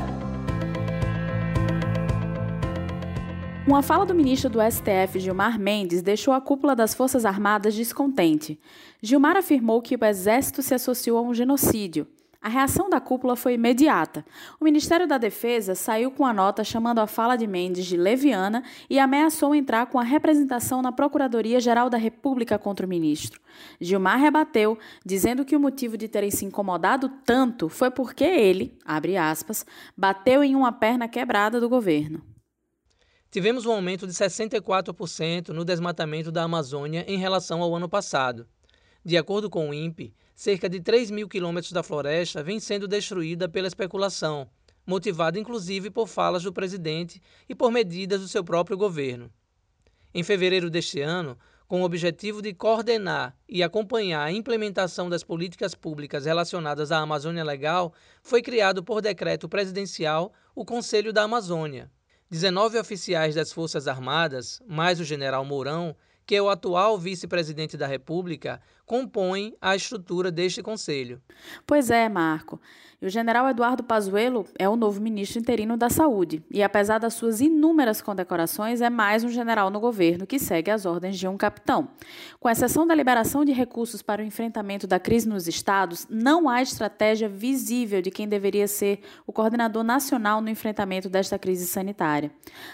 Uma 3.65 3.81
fala 3.81 4.05
do 4.05 4.13
ministro 4.13 4.51
do 4.51 4.59
STF, 4.61 5.21
Gilmar 5.21 5.57
Mendes, 5.57 6.03
deixou 6.03 6.35
a 6.35 6.41
cúpula 6.41 6.75
das 6.75 6.93
Forças 6.93 7.25
Armadas 7.25 7.77
descontente. 7.77 8.59
Gilmar 9.01 9.37
afirmou 9.37 9.81
que 9.81 9.95
o 9.95 10.05
Exército 10.05 10.63
se 10.63 10.75
associou 10.75 11.17
a 11.17 11.23
um 11.23 11.33
genocídio. 11.33 12.09
A 12.43 12.49
reação 12.49 12.91
da 12.91 13.01
cúpula 13.01 13.37
foi 13.37 13.55
imediata. 13.55 14.25
O 14.59 14.65
Ministério 14.65 15.07
da 15.07 15.17
Defesa 15.17 15.77
saiu 15.77 16.11
com 16.11 16.27
a 16.27 16.33
nota 16.33 16.65
chamando 16.65 16.99
a 16.99 17.07
fala 17.07 17.37
de 17.37 17.47
Mendes 17.47 17.87
de 17.87 17.97
leviana 17.97 18.65
e 18.91 18.99
ameaçou 18.99 19.55
entrar 19.55 19.87
com 19.87 19.97
a 19.97 20.03
representação 20.03 20.83
na 20.83 20.91
Procuradoria-Geral 20.91 21.89
da 21.89 21.97
República 21.97 22.59
contra 22.59 22.85
o 22.85 22.89
ministro. 22.89 23.41
Gilmar 23.81 24.19
rebateu, 24.19 24.77
dizendo 25.07 25.45
que 25.45 25.55
o 25.55 25.61
motivo 25.61 25.97
de 25.97 26.09
terem 26.09 26.33
se 26.33 26.45
incomodado 26.45 27.09
tanto 27.25 27.69
foi 27.69 27.93
porque 27.93 28.25
ele, 28.25 28.77
abre 28.85 29.17
aspas, 29.17 29.65
bateu 29.97 30.43
em 30.43 30.57
uma 30.57 30.73
perna 30.73 31.07
quebrada 31.07 31.61
do 31.61 31.69
governo. 31.69 32.21
Tivemos 33.31 33.67
um 33.67 33.73
aumento 33.73 34.05
de 34.05 34.13
64% 34.13 35.51
no 35.51 35.65
desmatamento 35.65 36.33
da 36.33 36.43
Amazônia 36.43 37.05
em 37.07 37.19
relação 37.19 37.63
ao 37.63 37.73
ano 37.73 37.89
passado. 37.89 38.49
De 39.05 39.17
acordo 39.17 39.49
com 39.49 39.71
o 39.71 39.75
INPE, 39.75 40.13
cerca 40.43 40.69
de 40.69 40.81
3 40.81 41.13
mil 41.13 41.29
quilômetros 41.29 41.71
da 41.71 41.85
floresta 41.85 42.43
vem 42.43 42.59
sendo 42.59 42.89
destruída 42.89 43.49
pela 43.49 43.69
especulação, 43.69 44.51
motivada 44.85 45.39
inclusive 45.39 45.89
por 45.89 46.09
falas 46.09 46.43
do 46.43 46.53
presidente 46.53 47.23
e 47.49 47.55
por 47.55 47.71
medidas 47.71 48.21
do 48.21 48.27
seu 48.27 48.43
próprio 48.43 48.77
governo. 48.77 49.31
Em 50.13 50.25
fevereiro 50.25 50.69
deste 50.69 51.01
ano, 51.01 51.39
com 51.69 51.83
o 51.83 51.85
objetivo 51.85 52.43
de 52.43 52.53
coordenar 52.53 53.37
e 53.49 53.63
acompanhar 53.63 54.25
a 54.25 54.33
implementação 54.33 55.09
das 55.09 55.23
políticas 55.23 55.77
públicas 55.77 56.25
relacionadas 56.25 56.91
à 56.91 56.99
Amazônia 56.99 57.45
Legal, 57.45 57.95
foi 58.21 58.43
criado 58.43 58.83
por 58.83 59.01
decreto 59.01 59.49
presidencial 59.49 60.33
o 60.57 60.65
Conselho 60.65 61.13
da 61.13 61.23
Amazônia. 61.23 61.89
19 62.29 62.81
oficiais 62.81 63.37
das 63.37 63.53
Forças 63.53 63.87
Armadas, 63.87 64.61
mais 64.67 64.99
o 64.99 65.05
general 65.05 65.45
Mourão, 65.45 65.95
que 66.27 66.37
é 66.37 66.43
o 66.43 66.49
atual 66.49 66.99
vice-presidente 66.99 67.77
da 67.77 67.87
República, 67.87 68.61
compõem 68.93 69.57
a 69.59 69.75
estrutura 69.75 70.31
deste 70.31 70.63
conselho. 70.63 71.19
Pois 71.67 71.91
é, 71.91 72.11
Marco. 72.11 72.61
E 73.01 73.07
o 73.07 73.09
general 73.09 73.49
Eduardo 73.49 73.83
Pazuello 73.83 74.45
é 74.59 74.69
o 74.69 74.77
novo 74.77 75.01
ministro 75.01 75.41
interino 75.41 75.79
da 75.79 75.89
Saúde. 75.89 76.45
E 76.51 76.63
apesar 76.63 76.99
das 76.99 77.15
suas 77.15 77.41
inúmeras 77.41 78.03
condecorações, 78.03 78.83
é 78.83 78.91
mais 78.91 79.25
um 79.25 79.31
general 79.31 79.71
no 79.71 79.81
governo 79.81 80.27
que 80.27 80.39
segue 80.39 80.71
as 80.71 80.85
ordens 80.85 81.19
de 81.19 81.27
um 81.27 81.39
capitão. 81.39 81.89
Com 82.39 82.51
exceção 82.51 82.87
da 82.87 82.95
liberação 82.95 83.47
de 83.47 83.53
recursos 83.53 84.03
para 84.03 84.21
o 84.21 84.27
enfrentamento 84.27 84.87
da 84.87 85.01
crise 85.01 85.27
nos 85.27 85.49
estados, 85.49 86.07
não 86.11 86.47
há 86.47 86.61
estratégia 86.61 87.31
visível 87.31 88.03
de 88.03 88.11
quem 88.11 88.29
deveria 88.29 88.69
ser 88.69 89.01
o 89.27 89.33
coordenador 89.33 89.83
nacional 89.83 90.43
no 90.43 90.51
enfrentamento 90.51 91.09
desta 91.09 91.39
crise 91.39 91.67
sanitária. 91.67 92.31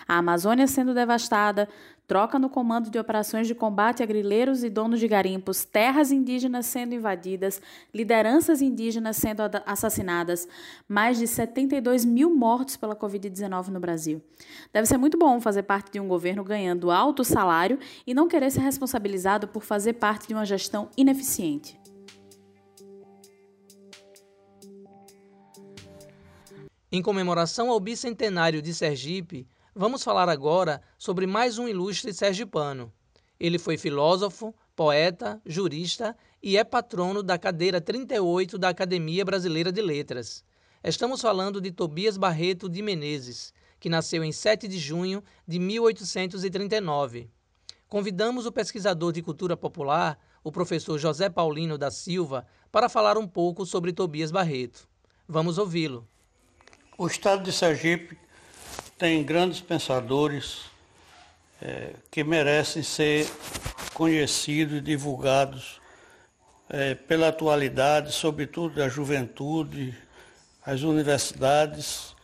A 0.09 0.19
Amazônia 0.19 0.67
sendo 0.67 0.93
devastada, 0.93 1.69
troca 2.09 2.39
no 2.39 2.49
comando 2.49 2.91
de 2.91 2.99
operações 2.99 3.47
de 3.47 3.55
combate 3.55 4.03
a 4.03 4.07
grileiros 4.07 4.65
e 4.65 4.71
donos 4.71 4.99
de 4.99 5.07
garimpos, 5.07 5.67
terras 5.67 6.08
indígenas 6.11 6.67
sendo 6.67 6.95
invadidas, 6.95 7.61
lideranças 7.93 8.61
indígenas 8.63 9.17
sendo 9.17 9.43
assassinadas, 9.67 10.49
mais 10.89 11.19
de 11.19 11.27
72 11.27 12.05
mil 12.05 12.35
mortos 12.35 12.77
pela 12.77 12.97
Covid-19 12.97 13.69
no 13.69 13.81
Brasil. 13.81 14.23
Deve 14.73 14.87
ser 14.87 14.97
muito 14.97 15.19
bom 15.19 15.41
fazer 15.41 15.63
parte 15.63 15.93
de 15.93 16.01
um 16.01 16.09
governo 16.09 16.43
ganhando 16.45 16.91
alto 16.91 17.25
salário 17.25 17.79
e 18.07 18.15
não 18.15 18.29
querer 18.29 18.51
ser 18.51 18.61
responsabilizado 18.61 19.49
por 19.49 19.63
fazer 19.63 19.95
parte 19.95 20.29
de 20.29 20.35
uma 20.35 20.45
gestão 20.45 20.91
ineficiente. 20.97 21.79
Em 26.91 27.03
comemoração 27.03 27.71
ao 27.71 27.79
bicentenário 27.79 28.63
de 28.63 28.73
Sergipe, 28.73 29.47
Vamos 29.81 30.03
falar 30.03 30.29
agora 30.29 30.83
sobre 30.99 31.25
mais 31.25 31.57
um 31.57 31.69
ilustre 31.69 32.13
sergipano. 32.13 32.93
Ele 33.39 33.61
foi 33.61 33.79
filósofo, 33.79 34.53
poeta, 34.79 35.43
jurista 35.45 36.17
e 36.41 36.57
é 36.57 36.63
patrono 36.63 37.21
da 37.21 37.37
cadeira 37.37 37.81
38 37.81 38.57
da 38.57 38.69
Academia 38.69 39.25
Brasileira 39.25 39.73
de 39.73 39.83
Letras. 39.83 40.45
Estamos 40.85 41.21
falando 41.21 41.61
de 41.61 41.73
Tobias 41.73 42.17
Barreto 42.17 42.69
de 42.69 42.81
Menezes, 42.81 43.53
que 43.81 43.89
nasceu 43.89 44.23
em 44.23 44.31
7 44.31 44.69
de 44.69 44.79
junho 44.79 45.21
de 45.45 45.59
1839. 45.59 47.29
Convidamos 47.89 48.47
o 48.47 48.53
pesquisador 48.53 49.13
de 49.13 49.21
cultura 49.21 49.57
popular, 49.57 50.17
o 50.45 50.53
professor 50.53 50.97
José 50.97 51.29
Paulino 51.29 51.77
da 51.77 51.91
Silva, 51.91 52.47
para 52.71 52.89
falar 52.89 53.19
um 53.19 53.27
pouco 53.27 53.67
sobre 53.67 53.93
Tobias 53.93 54.31
Barreto. 54.31 54.89
Vamos 55.27 55.59
ouvi-lo. 55.59 56.07
O 56.97 57.09
estado 57.09 57.43
de 57.43 57.51
Sergipe 57.51 58.17
tem 58.97 59.25
grandes 59.25 59.61
pensadores 59.61 60.67
é, 61.61 61.95
que 62.13 62.23
merecem 62.23 62.85
ser 62.85 63.29
conhecidos 63.99 64.79
e 64.79 64.81
divulgados 64.81 65.81
é, 66.71 66.95
pela 66.95 67.29
atualidade, 67.29 68.13
sobretudo 68.13 68.77
da 68.77 68.89
juventude, 68.89 69.93
as 70.65 70.83
universidades. 70.83 72.15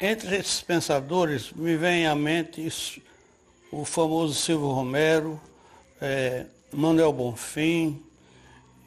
Entre 0.00 0.36
esses 0.36 0.62
pensadores 0.62 1.52
me 1.52 1.76
vem 1.76 2.06
à 2.06 2.14
mente 2.14 3.02
o 3.70 3.84
famoso 3.84 4.32
Silvio 4.32 4.70
Romero, 4.70 5.38
é, 6.00 6.46
Manuel 6.72 7.12
Bonfim, 7.12 8.02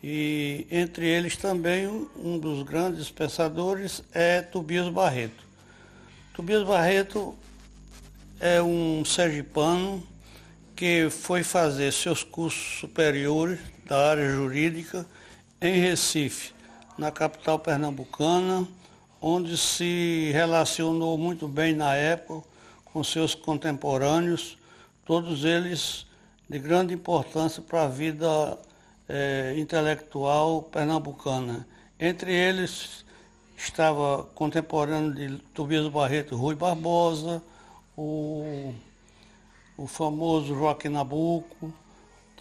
e 0.04 0.66
entre 0.72 1.08
eles 1.08 1.38
também 1.38 1.86
um 2.16 2.40
dos 2.40 2.64
grandes 2.64 3.12
pensadores 3.12 4.02
é 4.12 4.42
Tobias 4.42 4.90
Barreto. 4.90 5.44
Tobias 6.34 6.64
Barreto 6.64 7.36
é 8.40 8.60
um 8.60 9.06
sergipano 9.06 10.11
que 10.82 11.12
foi 11.12 11.44
fazer 11.44 11.94
seus 11.94 12.24
cursos 12.24 12.80
superiores 12.80 13.60
da 13.86 14.10
área 14.10 14.28
jurídica 14.28 15.06
em 15.62 15.80
Recife, 15.80 16.54
na 16.98 17.12
capital 17.12 17.60
pernambucana, 17.60 18.68
onde 19.22 19.60
se 19.60 20.32
relacionou 20.34 21.20
muito 21.20 21.48
bem 21.48 21.76
na 21.76 21.94
época 21.94 22.50
com 22.84 23.04
seus 23.04 23.36
contemporâneos, 23.36 24.58
todos 25.06 25.46
eles 25.46 26.08
de 26.50 26.58
grande 26.58 26.96
importância 26.96 27.62
para 27.62 27.84
a 27.84 27.88
vida 27.88 28.58
é, 29.08 29.54
intelectual 29.60 30.64
pernambucana. 30.64 31.68
Entre 32.00 32.34
eles 32.34 33.06
estava 33.56 34.24
contemporâneo 34.34 35.14
de 35.14 35.38
Tobias 35.54 35.88
Barreto 35.90 36.36
Rui 36.36 36.56
Barbosa, 36.56 37.40
o, 37.96 38.74
o 39.78 39.88
famoso 39.88 40.56
Joaquim 40.56 40.90
Nabuco, 40.90 41.74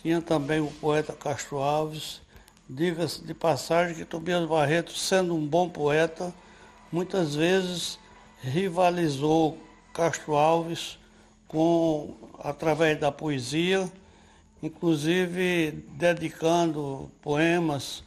tinha 0.03 0.21
também 0.23 0.61
o 0.61 0.67
poeta 0.67 1.13
Castro 1.13 1.59
Alves. 1.59 2.21
Diga-se 2.69 3.23
de 3.23 3.35
passagem 3.35 3.97
que 3.97 4.05
Tobias 4.05 4.49
Barreto, 4.49 4.93
sendo 4.93 5.35
um 5.35 5.47
bom 5.47 5.69
poeta, 5.69 6.33
muitas 6.91 7.35
vezes 7.35 7.99
rivalizou 8.41 9.59
Castro 9.93 10.37
Alves 10.37 10.99
com 11.47 12.15
através 12.39 12.99
da 12.99 13.11
poesia, 13.13 13.91
inclusive 14.63 15.73
dedicando 15.93 17.11
poemas 17.21 18.05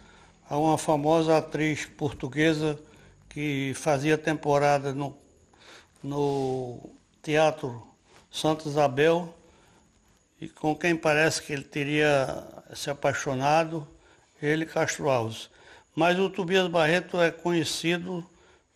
a 0.50 0.58
uma 0.58 0.78
famosa 0.78 1.38
atriz 1.38 1.86
portuguesa 1.86 2.80
que 3.30 3.74
fazia 3.76 4.18
temporada 4.18 4.94
no, 4.94 5.16
no 6.02 6.90
Teatro 7.22 7.93
Santa 8.34 8.68
Isabel 8.68 9.32
e 10.42 10.50
com 10.50 10.76
quem 10.76 10.96
parece 10.96 11.44
que 11.44 11.54
ele 11.54 11.64
teria 11.64 12.44
se 12.74 12.90
apaixonado, 12.90 13.88
ele 14.42 14.66
Castro 14.66 15.08
Alves. 15.08 15.52
Mas 15.96 16.18
o 16.18 16.32
Tobias 16.32 16.68
Barreto 16.68 17.22
é 17.22 17.30
conhecido 17.30 18.26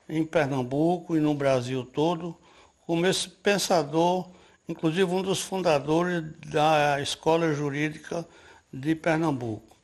em 0.08 0.24
Pernambuco 0.24 1.18
e 1.18 1.20
no 1.20 1.34
Brasil 1.34 1.84
todo 1.84 2.38
como 2.86 3.08
esse 3.08 3.28
pensador, 3.28 4.30
inclusive 4.70 5.12
um 5.12 5.24
dos 5.24 5.42
fundadores 5.42 6.24
da 6.46 7.02
Escola 7.02 7.52
Jurídica 7.52 8.26
de 8.72 8.94
Pernambuco. 8.94 9.76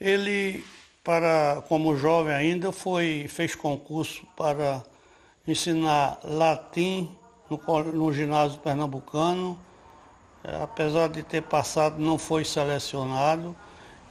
Ele 0.00 0.64
para, 1.04 1.62
como 1.68 1.94
jovem 1.94 2.34
ainda, 2.34 2.72
foi, 2.72 3.26
fez 3.28 3.54
concurso 3.54 4.26
para 4.34 4.82
ensinar 5.46 6.18
latim 6.24 7.14
no, 7.50 7.84
no 7.92 8.12
ginásio 8.12 8.58
pernambucano. 8.60 9.58
É, 10.42 10.62
apesar 10.62 11.08
de 11.08 11.22
ter 11.22 11.42
passado, 11.42 11.98
não 11.98 12.16
foi 12.16 12.44
selecionado. 12.44 13.54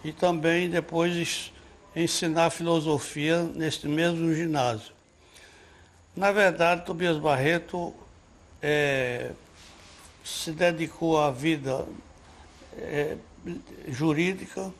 E 0.03 0.11
também 0.11 0.69
depois 0.69 1.51
ensinar 1.95 2.49
filosofia 2.49 3.43
neste 3.43 3.87
mesmo 3.87 4.33
ginásio. 4.33 4.93
Na 6.15 6.31
verdade, 6.31 6.85
Tobias 6.85 7.17
Barreto 7.17 7.93
é, 8.61 9.31
se 10.23 10.51
dedicou 10.51 11.19
à 11.19 11.31
vida 11.31 11.85
é, 12.77 13.17
jurídica 13.87 14.71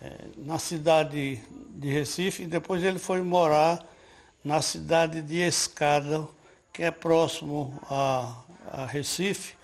é, 0.00 0.12
na 0.38 0.58
cidade 0.58 1.40
de 1.70 1.90
Recife 1.90 2.44
e 2.44 2.46
depois 2.46 2.82
ele 2.82 2.98
foi 2.98 3.22
morar 3.22 3.84
na 4.44 4.60
cidade 4.60 5.22
de 5.22 5.38
Escada, 5.38 6.26
que 6.72 6.82
é 6.82 6.90
próximo 6.90 7.78
a, 7.90 8.34
a 8.70 8.86
Recife, 8.86 9.54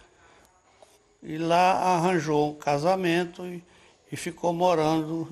e 1.23 1.38
lá 1.38 1.73
arranjou 1.97 2.51
um 2.51 2.55
casamento 2.55 3.44
e, 3.47 3.62
e 4.11 4.16
ficou 4.16 4.53
morando. 4.53 5.29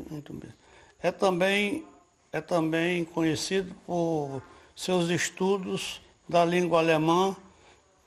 É 1.00 1.12
também, 1.12 1.84
é 2.32 2.40
também 2.40 3.04
conhecido 3.04 3.74
por 3.86 4.42
seus 4.74 5.08
estudos 5.10 6.00
da 6.28 6.44
língua 6.44 6.80
alemã. 6.80 7.36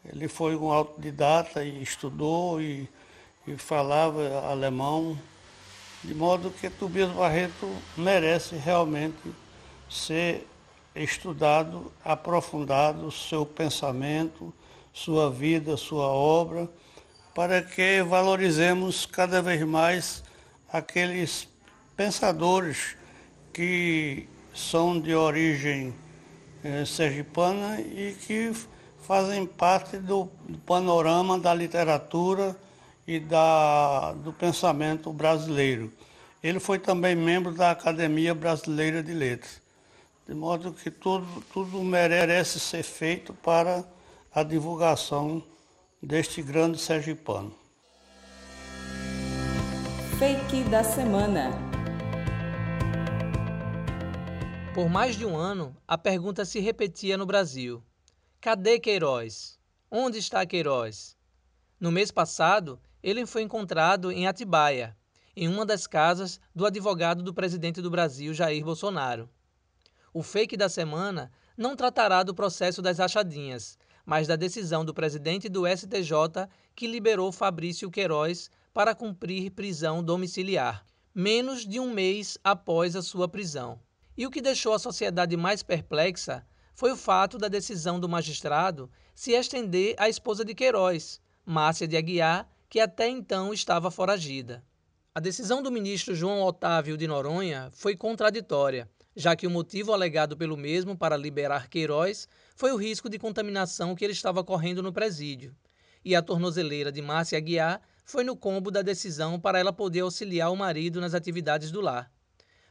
Ele 0.06 0.28
foi 0.28 0.56
um 0.56 0.72
autodidata 0.72 1.64
e 1.64 1.82
estudou 1.82 2.62
e, 2.62 2.90
e 3.48 3.56
falava 3.58 4.48
alemão 4.48 5.18
de 6.04 6.16
modo 6.16 6.50
que 6.50 6.70
Tobias 6.70 7.12
Barreto 7.12 7.70
merece 7.98 8.56
realmente 8.56 9.18
ser 9.90 10.48
estudado, 11.04 11.92
aprofundado, 12.04 13.12
seu 13.12 13.46
pensamento, 13.46 14.54
sua 14.94 15.32
vida, 15.32 15.78
sua 15.78 16.08
obra, 16.08 16.70
para 17.34 17.62
que 17.62 18.02
valorizemos 18.04 19.06
cada 19.06 19.42
vez 19.42 19.62
mais 19.64 20.24
aqueles 20.72 21.48
pensadores 21.96 22.96
que 23.54 24.28
são 24.54 25.00
de 25.00 25.14
origem 25.14 25.94
eh, 26.64 26.84
sergipana 26.86 27.80
e 27.80 28.16
que 28.26 28.54
fazem 29.02 29.46
parte 29.46 29.98
do, 29.98 30.30
do 30.48 30.58
panorama 30.60 31.40
da 31.40 31.54
literatura 31.54 32.56
e 33.08 33.20
da, 33.20 34.14
do 34.14 34.32
pensamento 34.32 35.12
brasileiro. 35.12 35.92
Ele 36.44 36.60
foi 36.60 36.78
também 36.78 37.16
membro 37.16 37.54
da 37.54 37.72
Academia 37.72 38.36
Brasileira 38.36 39.02
de 39.02 39.14
Letras, 39.14 39.59
de 40.30 40.36
modo 40.36 40.72
que 40.72 40.92
tudo, 40.92 41.26
tudo 41.52 41.84
merece 41.84 42.60
ser 42.60 42.84
feito 42.84 43.34
para 43.34 43.84
a 44.32 44.44
divulgação 44.44 45.44
deste 46.00 46.44
grande 46.44 46.78
sergipano. 46.78 47.52
Fake 50.20 50.65
da 50.70 50.84
semana. 50.84 51.50
Por 54.76 54.88
mais 54.88 55.15
de 55.15 55.26
um 55.26 55.36
ano, 55.36 55.76
a 55.88 55.98
pergunta 55.98 56.46
se 56.46 56.60
repetia 56.60 57.18
no 57.18 57.26
Brasil: 57.26 57.84
Cadê 58.39 58.80
Queiroz? 58.80 59.58
Onde 59.89 60.20
está 60.20 60.46
Queiroz? 60.46 61.18
No 61.80 61.92
mês 61.92 62.12
passado, 62.12 62.80
ele 63.02 63.26
foi 63.26 63.42
encontrado 63.42 64.12
em 64.12 64.28
Atibaia, 64.28 64.96
em 65.36 65.48
uma 65.48 65.65
das 65.65 65.88
casas 65.88 66.39
do 66.54 66.68
advogado 66.68 67.24
do 67.24 67.34
presidente 67.34 67.82
do 67.82 67.89
Brasil, 67.89 68.32
Jair 68.32 68.63
Bolsonaro. 68.63 69.28
O 70.13 70.24
fake 70.24 70.58
da 70.58 70.67
semana 70.67 71.32
não 71.56 71.76
tratará 71.76 72.24
do 72.24 72.34
processo 72.34 72.82
das 72.82 72.98
rachadinhas, 72.98 73.78
mas 74.06 74.28
da 74.28 74.36
decisão 74.36 74.84
do 74.84 74.93
presidente 74.93 75.48
do 75.48 75.67
STJ 75.67 76.48
que 76.76 76.88
liberou 76.88 77.32
Fabrício 77.32 77.91
Queiroz 77.91 78.50
para 78.74 78.95
cumprir 78.95 79.52
prisão 79.52 80.04
domiciliar, 80.04 80.84
menos 81.13 81.65
de 81.67 81.80
um 81.80 81.91
mês 81.91 82.38
após 82.43 82.95
a 82.95 83.02
sua 83.02 83.28
prisão. 83.28 83.80
E 84.17 84.26
o 84.26 84.32
que 84.32 84.41
deixou 84.41 84.74
a 84.74 84.80
sociedade 84.80 85.38
mais 85.38 85.62
perplexa 85.62 86.45
foi 86.74 86.91
o 86.91 86.98
fato 86.98 87.38
da 87.38 87.48
decisão 87.48 88.00
do 88.00 88.10
magistrado 88.10 88.89
se 89.13 89.34
estender 89.34 89.95
à 89.98 90.10
esposa 90.10 90.43
de 90.45 90.56
Queiroz, 90.56 91.22
Márcia 91.45 91.88
de 91.88 91.98
Aguiar, 91.98 92.50
que 92.69 92.80
até 92.80 93.08
então 93.10 93.54
estava 93.54 93.91
foragida. 93.91 94.63
A 95.13 95.19
decisão 95.19 95.62
do 95.62 95.72
ministro 95.72 96.15
João 96.15 96.41
Otávio 96.41 96.98
de 96.98 97.06
Noronha 97.06 97.69
foi 97.74 97.95
contraditória, 97.95 98.89
já 99.15 99.36
que 99.36 99.48
o 99.48 99.50
motivo 99.50 99.93
alegado 99.93 100.38
pelo 100.38 100.56
mesmo 100.56 100.98
para 100.98 101.17
liberar 101.17 101.69
Queiroz 101.69 102.28
foi 102.56 102.72
o 102.72 102.78
risco 102.78 103.10
de 103.10 103.19
contaminação 103.19 103.95
que 103.95 104.04
ele 104.04 104.13
estava 104.13 104.43
correndo 104.43 104.84
no 104.84 104.93
presídio. 104.93 105.56
E 106.04 106.15
a 106.15 106.22
tornozeleira 106.22 106.91
de 106.91 107.02
Márcia 107.02 107.38
Aguiar 107.38 107.82
foi 108.06 108.24
no 108.24 108.36
combo 108.36 108.72
da 108.72 108.82
decisão 108.82 109.39
para 109.39 109.60
ela 109.60 109.74
poder 109.74 110.02
auxiliar 110.02 110.52
o 110.52 110.56
marido 110.56 111.02
nas 111.02 111.13
atividades 111.13 111.72
do 111.72 111.82
lar. 111.82 112.12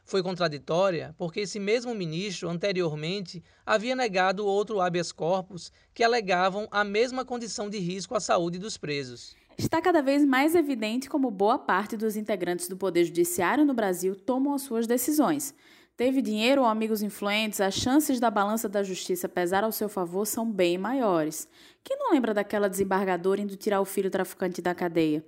Foi 0.03 0.23
contraditória 0.23 1.13
porque 1.17 1.41
esse 1.41 1.59
mesmo 1.59 1.93
ministro 1.93 2.49
anteriormente 2.49 3.43
havia 3.63 3.95
negado 3.95 4.45
outro 4.45 4.81
habeas 4.81 5.11
corpus 5.11 5.71
que 5.93 6.03
alegavam 6.03 6.67
a 6.71 6.83
mesma 6.83 7.23
condição 7.23 7.69
de 7.69 7.77
risco 7.77 8.15
à 8.15 8.19
saúde 8.19 8.57
dos 8.57 8.75
presos. 8.75 9.35
Está 9.55 9.81
cada 9.81 10.01
vez 10.01 10.25
mais 10.25 10.55
evidente 10.55 11.09
como 11.09 11.29
boa 11.29 11.59
parte 11.59 11.95
dos 11.95 12.15
integrantes 12.15 12.67
do 12.67 12.77
Poder 12.77 13.03
Judiciário 13.05 13.65
no 13.65 13.73
Brasil 13.73 14.15
tomam 14.15 14.53
as 14.53 14.61
suas 14.63 14.87
decisões. 14.87 15.53
Teve 15.99 16.21
dinheiro 16.21 16.61
ou 16.61 16.67
amigos 16.69 17.01
influentes, 17.01 17.59
as 17.59 17.73
chances 17.73 18.21
da 18.21 18.31
balança 18.31 18.69
da 18.69 18.81
justiça 18.81 19.27
pesar 19.27 19.65
ao 19.65 19.71
seu 19.73 19.89
favor 19.89 20.25
são 20.25 20.49
bem 20.49 20.77
maiores. 20.77 21.45
Quem 21.83 21.97
não 21.97 22.13
lembra 22.13 22.33
daquela 22.33 22.69
desembargadora 22.69 23.41
indo 23.41 23.57
tirar 23.57 23.81
o 23.81 23.85
filho 23.85 24.09
traficante 24.09 24.61
da 24.61 24.73
cadeia? 24.73 25.21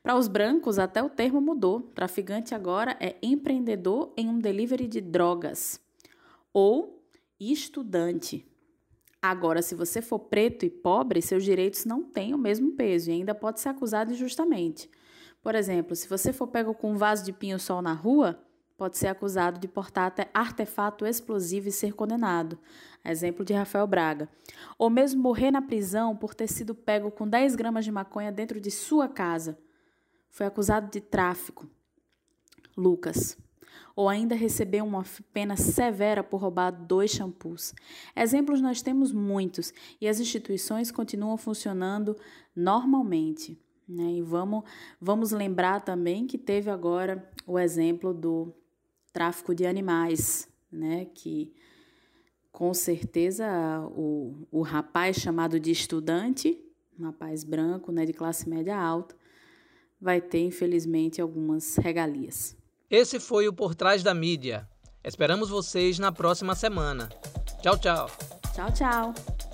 Para 0.00 0.16
os 0.16 0.28
brancos, 0.28 0.78
até 0.78 1.02
o 1.02 1.10
termo 1.10 1.40
mudou. 1.40 1.80
Traficante 1.92 2.54
agora 2.54 2.96
é 3.00 3.16
empreendedor 3.20 4.12
em 4.16 4.28
um 4.28 4.38
delivery 4.38 4.86
de 4.86 5.00
drogas. 5.00 5.80
Ou 6.52 7.04
estudante. 7.40 8.46
Agora, 9.20 9.60
se 9.60 9.74
você 9.74 10.00
for 10.00 10.20
preto 10.20 10.64
e 10.64 10.70
pobre, 10.70 11.20
seus 11.20 11.42
direitos 11.42 11.84
não 11.84 12.00
têm 12.00 12.32
o 12.32 12.38
mesmo 12.38 12.76
peso 12.76 13.10
e 13.10 13.14
ainda 13.14 13.34
pode 13.34 13.60
ser 13.60 13.70
acusado 13.70 14.12
injustamente. 14.12 14.88
Por 15.42 15.56
exemplo, 15.56 15.96
se 15.96 16.06
você 16.06 16.32
for 16.32 16.46
pego 16.46 16.72
com 16.74 16.92
um 16.92 16.96
vaso 16.96 17.24
de 17.24 17.32
pinho-sol 17.32 17.82
na 17.82 17.92
rua, 17.92 18.40
pode 18.82 18.98
ser 18.98 19.06
acusado 19.06 19.60
de 19.60 19.68
portar 19.68 20.12
artefato 20.34 21.06
explosivo 21.06 21.68
e 21.68 21.70
ser 21.70 21.92
condenado. 21.92 22.58
Exemplo 23.04 23.44
de 23.44 23.52
Rafael 23.52 23.86
Braga. 23.86 24.28
Ou 24.76 24.90
mesmo 24.90 25.22
morrer 25.22 25.52
na 25.52 25.62
prisão 25.62 26.16
por 26.16 26.34
ter 26.34 26.48
sido 26.48 26.74
pego 26.74 27.08
com 27.08 27.28
10 27.28 27.54
gramas 27.54 27.84
de 27.84 27.92
maconha 27.92 28.32
dentro 28.32 28.60
de 28.60 28.72
sua 28.72 29.08
casa. 29.08 29.56
Foi 30.30 30.46
acusado 30.46 30.90
de 30.90 31.00
tráfico. 31.00 31.70
Lucas 32.76 33.38
ou 33.94 34.08
ainda 34.08 34.34
receber 34.34 34.82
uma 34.82 35.04
pena 35.32 35.54
severa 35.56 36.24
por 36.24 36.40
roubar 36.40 36.72
dois 36.72 37.12
shampoos. 37.12 37.72
Exemplos 38.16 38.60
nós 38.60 38.82
temos 38.82 39.12
muitos 39.12 39.72
e 40.00 40.08
as 40.08 40.18
instituições 40.18 40.90
continuam 40.90 41.36
funcionando 41.36 42.16
normalmente. 42.56 43.56
Né? 43.88 44.14
E 44.14 44.22
vamos, 44.22 44.64
vamos 45.00 45.30
lembrar 45.30 45.82
também 45.82 46.26
que 46.26 46.36
teve 46.36 46.68
agora 46.68 47.30
o 47.46 47.58
exemplo 47.58 48.12
do 48.12 48.52
tráfico 49.12 49.54
de 49.54 49.66
animais, 49.66 50.48
né? 50.70 51.06
que 51.14 51.52
com 52.52 52.74
certeza 52.74 53.46
o, 53.90 54.46
o 54.50 54.62
rapaz 54.62 55.16
chamado 55.16 55.58
de 55.58 55.70
estudante, 55.70 56.58
um 56.98 57.04
rapaz 57.04 57.42
branco, 57.42 57.90
né, 57.90 58.04
de 58.04 58.12
classe 58.12 58.48
média 58.48 58.78
alta, 58.78 59.16
vai 60.00 60.20
ter, 60.20 60.40
infelizmente, 60.40 61.20
algumas 61.20 61.76
regalias. 61.76 62.56
Esse 62.90 63.18
foi 63.18 63.48
o 63.48 63.52
Por 63.52 63.74
Trás 63.74 64.02
da 64.02 64.12
Mídia. 64.12 64.68
Esperamos 65.02 65.48
vocês 65.48 65.98
na 65.98 66.12
próxima 66.12 66.54
semana. 66.54 67.08
Tchau, 67.62 67.78
tchau. 67.78 68.10
Tchau, 68.54 68.72
tchau. 68.72 69.51